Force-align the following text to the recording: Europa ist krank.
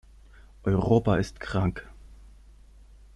Europa 0.63 1.17
ist 1.19 1.39
krank. 1.39 1.87